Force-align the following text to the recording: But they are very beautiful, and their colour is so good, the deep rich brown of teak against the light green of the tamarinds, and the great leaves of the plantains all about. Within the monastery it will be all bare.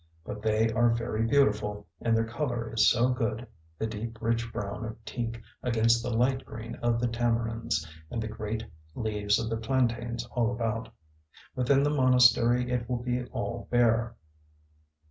But 0.25 0.41
they 0.41 0.71
are 0.71 0.89
very 0.89 1.27
beautiful, 1.27 1.85
and 2.01 2.17
their 2.17 2.25
colour 2.25 2.73
is 2.73 2.89
so 2.89 3.09
good, 3.09 3.45
the 3.77 3.85
deep 3.85 4.17
rich 4.19 4.51
brown 4.51 4.83
of 4.83 5.05
teak 5.05 5.39
against 5.61 6.01
the 6.01 6.09
light 6.09 6.43
green 6.43 6.73
of 6.77 6.99
the 6.99 7.07
tamarinds, 7.07 7.87
and 8.09 8.19
the 8.19 8.27
great 8.27 8.65
leaves 8.95 9.37
of 9.37 9.51
the 9.51 9.57
plantains 9.57 10.25
all 10.31 10.51
about. 10.51 10.89
Within 11.55 11.83
the 11.83 11.91
monastery 11.91 12.71
it 12.71 12.89
will 12.89 13.03
be 13.03 13.25
all 13.25 13.67
bare. 13.69 14.15